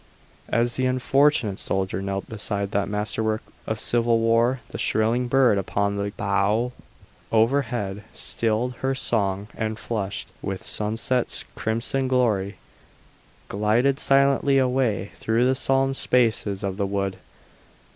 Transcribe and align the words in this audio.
As 0.49 0.77
the 0.77 0.87
unfortunate 0.87 1.59
soldier 1.59 2.01
knelt 2.01 2.27
beside 2.27 2.71
that 2.71 2.89
masterwork 2.89 3.43
of 3.67 3.79
civil 3.79 4.17
war 4.17 4.59
the 4.69 4.79
shrilling 4.79 5.27
bird 5.27 5.59
upon 5.59 5.95
the 5.95 6.11
bough 6.17 6.71
overhead 7.31 8.03
stilled 8.15 8.73
her 8.77 8.95
song 8.95 9.47
and, 9.55 9.77
flushed 9.77 10.29
with 10.41 10.65
sunset's 10.65 11.45
crimson 11.53 12.07
glory, 12.07 12.55
glided 13.47 13.99
silently 13.99 14.57
away 14.57 15.11
through 15.13 15.45
the 15.45 15.53
solemn 15.53 15.93
spaces 15.93 16.63
of 16.63 16.77
the 16.77 16.87
wood. 16.87 17.17